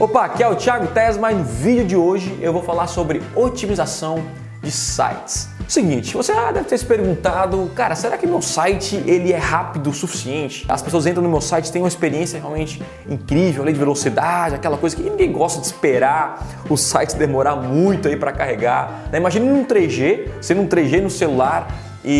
Opa, 0.00 0.24
aqui 0.24 0.42
é 0.42 0.48
o 0.48 0.56
Thiago 0.56 0.86
Tesma 0.86 1.30
e 1.30 1.34
no 1.34 1.44
vídeo 1.44 1.84
de 1.84 1.94
hoje 1.94 2.34
eu 2.40 2.54
vou 2.54 2.62
falar 2.62 2.86
sobre 2.86 3.20
otimização 3.36 4.24
de 4.62 4.70
sites. 4.70 5.50
Seguinte, 5.68 6.16
você 6.16 6.32
já 6.32 6.50
deve 6.50 6.64
ter 6.64 6.78
se 6.78 6.86
perguntado, 6.86 7.70
cara, 7.74 7.94
será 7.94 8.16
que 8.16 8.26
meu 8.26 8.40
site 8.40 8.96
ele 9.06 9.30
é 9.30 9.36
rápido 9.36 9.90
o 9.90 9.92
suficiente? 9.92 10.64
As 10.70 10.80
pessoas 10.80 11.06
entram 11.06 11.22
no 11.22 11.28
meu 11.28 11.42
site 11.42 11.70
têm 11.70 11.82
uma 11.82 11.88
experiência 11.88 12.40
realmente 12.40 12.82
incrível, 13.06 13.62
lei 13.62 13.74
de 13.74 13.78
velocidade, 13.78 14.54
aquela 14.54 14.78
coisa 14.78 14.96
que 14.96 15.02
ninguém 15.02 15.30
gosta 15.30 15.60
de 15.60 15.66
esperar 15.66 16.46
o 16.70 16.78
site 16.78 17.16
demorar 17.16 17.56
muito 17.56 18.08
aí 18.08 18.16
para 18.16 18.32
carregar. 18.32 19.02
Né? 19.12 19.18
Imagina 19.18 19.44
num 19.44 19.66
3G, 19.66 20.30
sendo 20.40 20.62
um 20.62 20.66
3G 20.66 21.02
no 21.02 21.10
celular 21.10 21.89
e, 22.04 22.12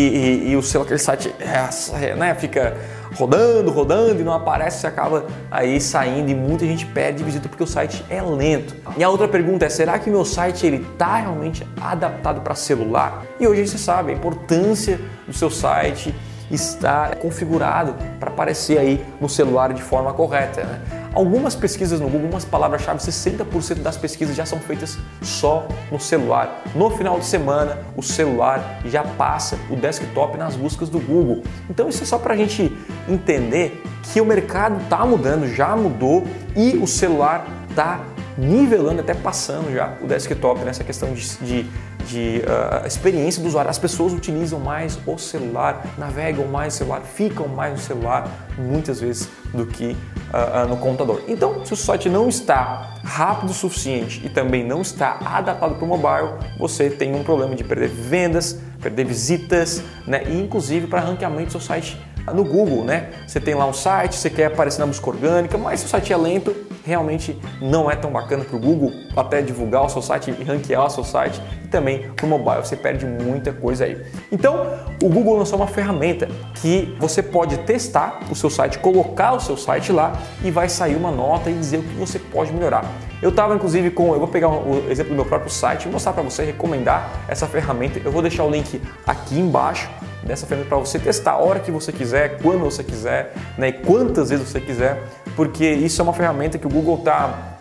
e, 0.45 0.51
e 0.51 0.55
o 0.55 0.61
seu 0.61 0.81
aquele 0.81 0.99
site 0.99 1.33
é, 1.39 2.15
né, 2.15 2.35
fica 2.35 2.77
rodando, 3.15 3.71
rodando 3.71 4.21
e 4.21 4.23
não 4.23 4.33
aparece, 4.33 4.79
você 4.79 4.87
acaba 4.87 5.25
aí 5.49 5.81
saindo 5.81 6.29
e 6.29 6.35
muita 6.35 6.65
gente 6.65 6.85
perde 6.85 7.23
visita 7.23 7.49
porque 7.49 7.63
o 7.63 7.67
site 7.67 8.05
é 8.09 8.21
lento. 8.21 8.75
E 8.97 9.03
a 9.03 9.09
outra 9.09 9.27
pergunta 9.27 9.65
é, 9.65 9.69
será 9.69 9.99
que 9.99 10.09
meu 10.09 10.23
site 10.23 10.65
ele 10.65 10.85
está 10.93 11.17
realmente 11.17 11.67
adaptado 11.79 12.41
para 12.41 12.55
celular? 12.55 13.25
E 13.39 13.47
hoje 13.47 13.67
você 13.67 13.77
sabe 13.77 14.11
a 14.11 14.15
importância 14.15 14.99
do 15.27 15.33
seu 15.33 15.49
site 15.49 16.13
estar 16.49 17.15
configurado 17.15 17.95
para 18.19 18.29
aparecer 18.29 18.77
aí 18.77 19.05
no 19.19 19.29
celular 19.29 19.73
de 19.73 19.81
forma 19.81 20.13
correta. 20.13 20.63
Né? 20.63 21.00
Algumas 21.13 21.55
pesquisas 21.55 21.99
no 21.99 22.05
Google, 22.05 22.21
algumas 22.21 22.45
palavras-chave, 22.45 22.99
60% 22.99 23.81
das 23.81 23.97
pesquisas 23.97 24.33
já 24.35 24.45
são 24.45 24.59
feitas 24.59 24.97
só 25.21 25.67
no 25.91 25.99
celular. 25.99 26.63
No 26.73 26.89
final 26.89 27.19
de 27.19 27.25
semana, 27.25 27.79
o 27.97 28.01
celular 28.01 28.79
já 28.85 29.03
passa 29.03 29.57
o 29.69 29.75
desktop 29.75 30.37
nas 30.37 30.55
buscas 30.55 30.87
do 30.89 30.99
Google. 30.99 31.43
Então 31.69 31.89
isso 31.89 32.03
é 32.03 32.05
só 32.05 32.17
para 32.17 32.33
a 32.33 32.37
gente 32.37 32.71
entender 33.09 33.83
que 34.03 34.21
o 34.21 34.25
mercado 34.25 34.81
está 34.81 35.05
mudando, 35.05 35.47
já 35.53 35.75
mudou 35.75 36.25
e 36.55 36.77
o 36.77 36.87
celular 36.87 37.45
está 37.69 38.01
nivelando, 38.37 39.01
até 39.01 39.13
passando 39.13 39.71
já 39.73 39.93
o 40.01 40.07
desktop 40.07 40.63
nessa 40.63 40.83
questão 40.83 41.13
de, 41.13 41.37
de, 41.39 41.69
de 42.07 42.41
uh, 42.41 42.85
experiência 42.85 43.41
do 43.41 43.47
usuário. 43.47 43.69
As 43.69 43.79
pessoas 43.79 44.13
utilizam 44.13 44.59
mais 44.59 44.99
o 45.05 45.17
celular, 45.17 45.85
navegam 45.97 46.47
mais 46.47 46.73
no 46.73 46.77
celular, 46.79 47.01
ficam 47.01 47.47
mais 47.47 47.73
no 47.73 47.79
celular 47.79 48.27
muitas 48.57 48.99
vezes 48.99 49.29
do 49.53 49.65
que 49.65 49.95
uh, 50.33 50.65
uh, 50.65 50.67
no 50.67 50.77
computador. 50.77 51.23
Então, 51.27 51.65
se 51.65 51.73
o 51.73 51.75
site 51.75 52.09
não 52.09 52.29
está 52.29 52.95
rápido 53.03 53.49
o 53.49 53.53
suficiente 53.53 54.21
e 54.25 54.29
também 54.29 54.65
não 54.65 54.81
está 54.81 55.19
adaptado 55.23 55.75
para 55.75 55.85
o 55.85 55.87
mobile, 55.87 56.37
você 56.57 56.89
tem 56.89 57.15
um 57.15 57.23
problema 57.23 57.55
de 57.55 57.63
perder 57.63 57.89
vendas, 57.89 58.59
perder 58.81 59.05
visitas, 59.05 59.83
né? 60.07 60.23
e 60.27 60.39
inclusive 60.39 60.87
para 60.87 61.01
ranqueamento 61.01 61.45
do 61.45 61.51
seu 61.51 61.61
site 61.61 61.99
no 62.33 62.43
Google, 62.43 62.83
né? 62.83 63.09
Você 63.27 63.39
tem 63.39 63.53
lá 63.53 63.65
um 63.65 63.73
site, 63.73 64.15
você 64.15 64.29
quer 64.29 64.45
aparecer 64.45 64.79
na 64.79 64.85
busca 64.85 65.09
orgânica, 65.09 65.57
mas 65.57 65.79
se 65.79 65.85
o 65.85 65.89
site 65.89 66.13
é 66.13 66.17
lento, 66.17 66.55
realmente 66.85 67.39
não 67.61 67.89
é 67.89 67.95
tão 67.95 68.11
bacana 68.11 68.43
para 68.43 68.55
o 68.55 68.59
Google 68.59 68.91
até 69.15 69.41
divulgar 69.41 69.85
o 69.85 69.89
seu 69.89 70.01
site 70.01 70.33
e 70.37 70.43
ranquear 70.43 70.85
o 70.85 70.89
seu 70.89 71.03
site 71.03 71.41
e 71.63 71.67
também 71.67 72.09
para 72.15 72.25
o 72.25 72.29
mobile, 72.29 72.65
você 72.65 72.75
perde 72.75 73.05
muita 73.05 73.51
coisa 73.51 73.85
aí. 73.85 74.01
Então, 74.31 74.65
o 75.01 75.09
Google 75.09 75.37
lançou 75.37 75.57
uma 75.57 75.67
ferramenta 75.67 76.27
que 76.55 76.95
você 76.99 77.21
pode 77.21 77.57
testar 77.59 78.19
o 78.29 78.35
seu 78.35 78.49
site, 78.49 78.79
colocar 78.79 79.33
o 79.33 79.39
seu 79.39 79.57
site 79.57 79.91
lá 79.91 80.13
e 80.43 80.51
vai 80.51 80.69
sair 80.69 80.95
uma 80.95 81.11
nota 81.11 81.49
e 81.49 81.53
dizer 81.53 81.77
o 81.77 81.83
que 81.83 81.95
você 81.95 82.19
pode 82.19 82.51
melhorar. 82.51 82.85
Eu 83.21 83.29
estava 83.29 83.53
inclusive 83.53 83.91
com, 83.91 84.13
eu 84.13 84.19
vou 84.19 84.27
pegar 84.27 84.49
o 84.49 84.89
exemplo 84.89 85.11
do 85.11 85.15
meu 85.15 85.25
próprio 85.25 85.51
site 85.51 85.87
mostrar 85.87 86.13
para 86.13 86.23
você, 86.23 86.43
recomendar 86.43 87.23
essa 87.27 87.45
ferramenta. 87.45 88.01
Eu 88.03 88.11
vou 88.11 88.21
deixar 88.21 88.43
o 88.43 88.49
link 88.49 88.81
aqui 89.05 89.39
embaixo 89.39 89.89
dessa 90.23 90.45
ferramenta 90.45 90.69
para 90.69 90.77
você 90.77 90.99
testar 90.99 91.31
a 91.31 91.37
hora 91.37 91.59
que 91.59 91.71
você 91.71 91.91
quiser, 91.91 92.37
quando 92.41 92.59
você 92.59 92.83
quiser, 92.83 93.33
né, 93.57 93.69
e 93.69 93.73
quantas 93.73 94.29
vezes 94.29 94.47
você 94.47 94.59
quiser, 94.59 95.01
porque 95.35 95.69
isso 95.69 96.01
é 96.01 96.03
uma 96.03 96.13
ferramenta 96.13 96.57
que 96.57 96.67
o 96.67 96.69
Google 96.69 96.99
está 96.99 97.59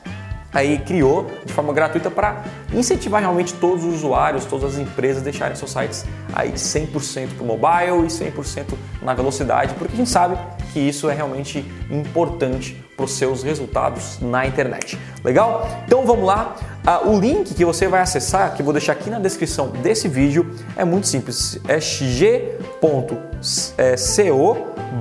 aí 0.53 0.79
criou 0.79 1.31
de 1.45 1.53
forma 1.53 1.73
gratuita 1.73 2.11
para 2.11 2.45
incentivar 2.73 3.21
realmente 3.21 3.55
todos 3.55 3.85
os 3.85 3.95
usuários, 3.97 4.45
todas 4.45 4.75
as 4.75 4.81
empresas 4.81 5.23
a 5.23 5.25
deixarem 5.25 5.57
seus 5.57 5.71
sites 5.71 6.05
aí 6.33 6.53
100% 6.53 7.29
para 7.37 7.45
o 7.45 7.47
mobile 7.47 8.05
e 8.05 8.09
100% 8.09 8.75
na 9.03 9.15
velocidade, 9.15 9.75
porque 9.75 9.95
a 9.95 9.97
gente 9.97 10.11
sabe 10.11 10.37
que 10.73 10.81
isso 10.81 11.09
é 11.09 11.15
realmente 11.15 11.65
importante 11.91 12.83
para 12.97 13.05
os 13.05 13.13
seus 13.13 13.43
resultados 13.43 14.19
na 14.21 14.47
internet. 14.47 14.99
Legal? 15.25 15.67
Então 15.87 16.05
vamos 16.05 16.27
lá. 16.27 16.57
Ah, 16.87 17.01
o 17.07 17.19
link 17.19 17.55
que 17.55 17.65
você 17.65 17.89
vai 17.89 18.01
acessar, 18.01 18.55
que 18.55 18.63
eu 18.63 18.65
vou 18.65 18.73
deixar 18.73 18.93
aqui 18.93 19.11
na 19.11 19.19
descrição 19.19 19.69
desse 19.69 20.07
vídeo, 20.07 20.55
é 20.77 20.85
muito 20.85 21.07
simples. 21.07 21.59
É 21.67 21.81
g.co 21.81 23.17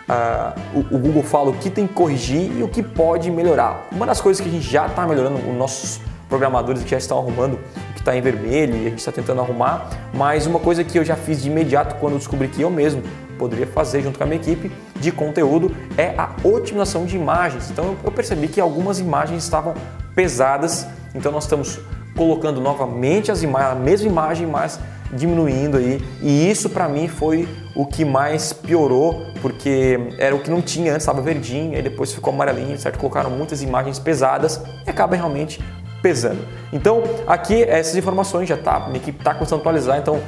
uh, 0.09 0.61
o, 0.75 0.97
o, 0.97 0.99
Google 0.99 1.23
fala 1.23 1.50
o 1.50 1.55
que 1.55 1.71
tem 1.71 1.87
que 1.87 1.95
corrigir 1.95 2.50
e 2.59 2.62
o 2.65 2.69
que 2.69 2.83
pode 2.83 3.31
melhorar. 3.31 3.87
Uma 3.93 4.05
das 4.05 4.20
coisas 4.20 4.41
que 4.41 4.49
a 4.49 4.53
gente 4.53 4.69
já 4.69 4.87
está 4.87 5.06
melhorando, 5.06 5.37
os 5.37 5.56
nossos 5.56 6.00
programadores 6.29 6.82
que 6.82 6.91
já 6.91 6.99
estão 6.99 7.19
arrumando 7.19 7.55
o 7.55 7.93
que 7.93 8.00
está 8.00 8.17
em 8.17 8.23
vermelho 8.23 8.75
e 8.75 8.87
a 8.87 8.91
gente 8.91 8.99
está 8.99 9.12
tentando 9.12 9.43
arrumar, 9.43 9.91
mas 10.15 10.47
uma 10.47 10.58
coisa 10.58 10.82
que 10.82 10.99
eu 10.99 11.05
já 11.05 11.15
fiz 11.15 11.43
de 11.43 11.50
imediato 11.50 11.97
quando 11.97 12.15
eu 12.15 12.19
descobri 12.19 12.49
que 12.49 12.62
eu 12.62 12.70
mesmo 12.70 13.03
poderia 13.43 13.67
fazer 13.67 14.03
junto 14.03 14.19
com 14.19 14.23
a 14.23 14.27
minha 14.27 14.41
equipe 14.41 14.71
de 15.00 15.11
conteúdo 15.11 15.75
é 15.99 16.15
a 16.17 16.31
otimização 16.44 17.05
de 17.05 17.17
imagens. 17.17 17.71
Então 17.71 17.97
eu 18.05 18.12
percebi 18.12 18.47
que 18.47 18.61
algumas 18.61 19.00
imagens 19.00 19.43
estavam 19.43 19.75
pesadas, 20.15 20.87
então 21.12 21.33
nós 21.33 21.43
estamos 21.43 21.81
colocando 22.17 22.61
novamente 22.61 23.33
as 23.33 23.43
imagens, 23.43 23.73
a 23.73 23.75
mesma 23.75 24.09
imagem, 24.09 24.47
mas 24.47 24.79
diminuindo 25.12 25.77
aí. 25.77 26.00
E 26.21 26.49
isso 26.49 26.71
para 26.71 26.89
mim 26.89 27.09
foi 27.09 27.49
o 27.75 27.85
que 27.85 28.05
mais 28.05 28.53
piorou, 28.53 29.27
porque 29.41 29.99
era 30.19 30.37
o 30.37 30.39
que 30.39 30.49
não 30.49 30.62
tinha 30.62 30.93
antes, 30.93 31.03
estava 31.03 31.21
verdinho, 31.21 31.77
e 31.77 31.83
depois 31.83 32.12
ficou 32.12 32.33
amarelinho, 32.33 32.79
certo? 32.79 32.97
Colocaram 32.99 33.31
muitas 33.31 33.61
imagens 33.61 33.99
pesadas 33.99 34.61
e 34.87 34.91
acaba 34.91 35.17
realmente 35.17 35.61
pesando. 36.00 36.47
Então, 36.73 37.03
aqui 37.27 37.65
essas 37.65 37.97
informações 37.97 38.49
já 38.49 38.56
tá, 38.56 38.87
minha 38.87 38.99
equipe 38.99 39.19
está 39.19 39.35
começando 39.35 39.59
a 39.59 39.62
atualizar, 39.62 39.99
então 39.99 40.21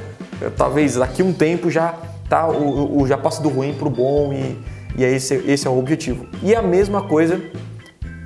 talvez 0.57 0.97
daqui 0.97 1.23
um 1.23 1.33
tempo 1.33 1.71
já 1.71 1.95
tá 2.29 2.47
o, 2.47 3.01
o 3.01 3.07
já 3.07 3.17
passa 3.17 3.43
do 3.43 3.49
ruim 3.49 3.75
para 3.75 3.87
o 3.87 3.91
bom 3.91 4.33
e, 4.33 4.59
E 4.97 5.05
é 5.05 5.11
esse, 5.11 5.35
esse 5.47 5.67
é 5.67 5.71
o 5.71 5.79
objetivo. 5.79 6.27
E 6.43 6.55
a 6.55 6.63
mesma 6.63 7.03
coisa 7.03 7.41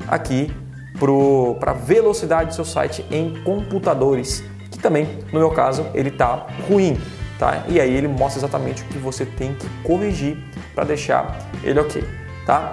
aqui 0.06 0.50
para 1.58 1.70
a 1.70 1.74
velocidade 1.74 2.50
do 2.50 2.54
seu 2.54 2.64
site 2.64 3.04
em 3.10 3.42
computadores, 3.44 4.42
que 4.70 4.78
também, 4.78 5.06
no 5.32 5.38
meu 5.38 5.50
caso, 5.50 5.86
ele 5.94 6.08
está 6.08 6.46
ruim. 6.68 6.98
Tá? 7.38 7.62
E 7.68 7.80
aí 7.80 7.94
ele 7.94 8.08
mostra 8.08 8.40
exatamente 8.40 8.82
o 8.82 8.86
que 8.86 8.98
você 8.98 9.24
tem 9.24 9.54
que 9.54 9.68
corrigir 9.84 10.36
para 10.74 10.84
deixar 10.84 11.38
ele 11.62 11.78
ok. 11.78 12.02
Tá? 12.44 12.72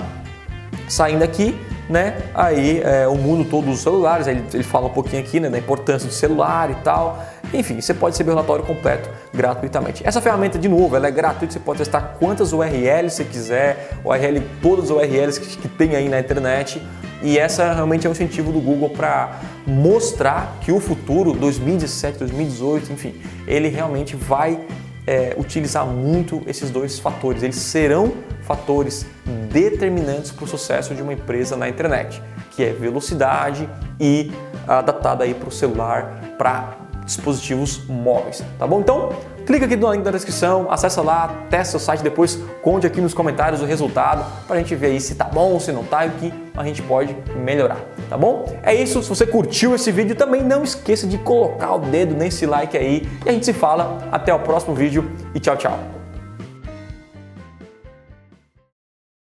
Saindo 0.88 1.24
aqui, 1.24 1.56
né? 1.88 2.18
Aí 2.34 2.82
é, 2.82 3.08
o 3.08 3.16
mundo 3.16 3.48
todo 3.48 3.66
dos 3.66 3.80
celulares, 3.80 4.26
ele, 4.26 4.44
ele 4.54 4.64
fala 4.64 4.88
um 4.88 4.92
pouquinho 4.92 5.22
aqui 5.22 5.40
né, 5.40 5.50
da 5.50 5.60
importância 5.60 6.08
do 6.08 6.14
celular 6.14 6.72
e 6.72 6.76
tal. 6.76 7.24
Enfim, 7.54 7.80
você 7.80 7.94
pode 7.94 8.14
receber 8.14 8.32
o 8.32 8.34
relatório 8.36 8.66
completo 8.66 9.10
gratuitamente. 9.34 10.06
Essa 10.06 10.22
ferramenta, 10.22 10.58
de 10.58 10.68
novo, 10.68 10.96
ela 10.96 11.08
é 11.08 11.12
gratuita, 11.12 11.54
você 11.54 11.60
pode 11.60 11.80
testar 11.80 12.16
quantas 12.20 12.54
URLs 12.54 13.16
você 13.16 13.24
quiser, 13.24 13.92
URL, 14.04 14.42
todas 14.62 14.86
as 14.86 14.92
URLs 14.92 15.40
que, 15.40 15.58
que 15.58 15.68
tem 15.68 15.96
aí 15.96 16.10
na 16.10 16.20
internet. 16.20 16.82
E 17.22 17.40
essa 17.40 17.74
realmente 17.74 18.06
é 18.06 18.10
um 18.10 18.12
incentivo 18.12 18.52
do 18.52 18.60
Google 18.60 18.90
para 18.90 19.40
mostrar 19.66 20.58
que 20.62 20.72
o 20.72 20.80
futuro, 20.80 21.34
2017, 21.34 22.20
2018, 22.20 22.94
enfim, 22.94 23.16
ele 23.48 23.68
realmente 23.70 24.16
vai 24.16 24.60
é, 25.08 25.36
utilizar 25.38 25.86
muito 25.86 26.42
esses 26.46 26.70
dois 26.70 27.00
fatores. 27.00 27.44
Eles 27.44 27.56
serão 27.56 28.14
fatores 28.42 29.06
determinantes 29.52 30.32
para 30.32 30.46
o 30.46 30.48
sucesso 30.48 30.94
de 30.94 31.02
uma 31.02 31.14
empresa 31.14 31.56
na 31.56 31.70
internet, 31.70 32.22
que 32.52 32.64
é 32.64 32.74
velocidade 32.74 33.70
e 34.00 34.32
adaptada 34.68 35.24
aí 35.24 35.34
para 35.34 35.50
o 35.50 35.52
celular, 35.52 36.36
para 36.38 36.76
dispositivos 37.06 37.82
móveis, 37.88 38.44
tá 38.58 38.66
bom? 38.66 38.80
Então, 38.80 39.10
clica 39.46 39.66
aqui 39.66 39.76
no 39.76 39.92
link 39.92 40.04
da 40.04 40.12
descrição, 40.12 40.68
acessa 40.70 41.02
lá, 41.02 41.46
testa 41.50 41.78
o 41.78 41.80
site, 41.80 42.02
depois 42.02 42.40
conte 42.62 42.88
aqui 42.88 43.00
nos 43.00 43.14
comentários 43.14 43.62
o 43.62 43.66
resultado 43.66 44.26
para 44.48 44.56
a 44.56 44.60
gente 44.60 44.76
ver 44.76 44.88
aí 44.88 45.00
se 45.00 45.16
tá 45.16 45.26
bom, 45.26 45.60
se 45.60 45.72
não 45.72 45.84
tá 45.84 46.06
e 46.06 46.10
o 46.10 46.12
que 46.14 46.34
a 46.56 46.64
gente 46.64 46.82
pode 46.82 47.16
melhorar, 47.36 47.80
tá 48.10 48.18
bom? 48.18 48.46
É 48.64 48.74
isso, 48.74 49.02
se 49.04 49.10
você 49.10 49.26
curtiu 49.26 49.76
esse 49.76 49.92
vídeo, 49.92 50.16
também 50.16 50.44
não 50.44 50.64
esqueça 50.64 51.06
de 51.06 51.18
colocar 51.18 51.76
o 51.76 51.80
dedo 51.80 52.16
nesse 52.16 52.46
like 52.46 52.76
aí 52.76 53.08
e 53.26 53.30
a 53.30 53.32
gente 53.32 53.46
se 53.46 53.54
fala 53.54 54.00
até 54.12 54.34
o 54.34 54.40
próximo 54.40 54.74
vídeo 54.74 55.12
e 55.34 55.40
tchau, 55.40 55.56
tchau. 55.56 55.95